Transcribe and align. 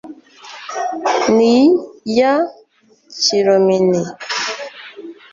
N'iya 1.35 2.33
Kilomini 3.23 4.01